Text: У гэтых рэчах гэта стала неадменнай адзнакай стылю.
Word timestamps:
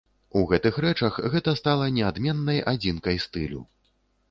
У 0.39 0.41
гэтых 0.51 0.79
рэчах 0.85 1.19
гэта 1.35 1.53
стала 1.61 1.85
неадменнай 1.99 2.65
адзнакай 2.73 3.23
стылю. 3.29 3.65